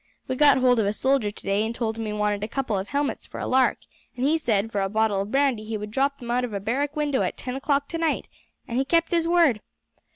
[0.27, 2.87] We got hold of a soldier today and told him we wanted a couple of
[2.87, 3.77] helmets for a lark,
[4.17, 6.59] and he said, for a bottle of brandy he would drop them out of a
[6.59, 8.27] barrack window at ten o'clock tonight;
[8.67, 9.61] and he kept his word.